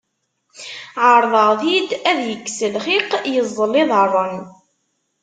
[0.99, 4.39] Σerḍeɣ-t-id ad yekkes lxiq, yeẓẓel iḍarren.